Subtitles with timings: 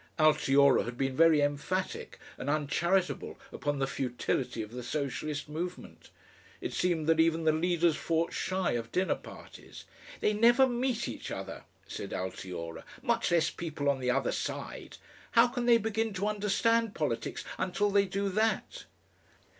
[0.17, 6.09] Altiora had been very emphatic and uncharitable upon the futility of the Socialist movement.
[6.59, 9.85] It seemed that even the leaders fought shy of dinner parties.
[10.19, 14.97] "They never meet each other," said Altiora, "much less people on the other side.
[15.33, 18.85] How can they begin to understand politics until they do that?"